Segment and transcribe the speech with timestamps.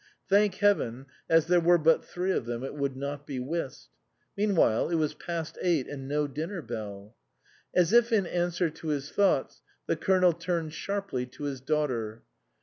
[0.27, 3.89] Thank heaven, as there were but three of them, it would not be whist.
[4.35, 7.15] Meanwhile it was past eight and no dinner bell.
[7.75, 12.23] As if in answer to his thoughts the Colonel turned sharply to his daughter.